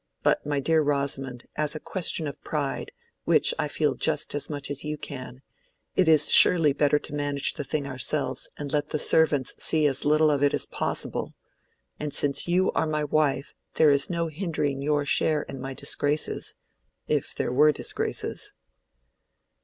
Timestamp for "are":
12.71-12.87